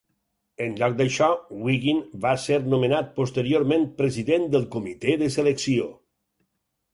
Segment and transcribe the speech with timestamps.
[0.63, 1.27] En lloc d'això,
[1.67, 5.93] Wiggin va ser nomenat posteriorment president del Comitè de Selecció.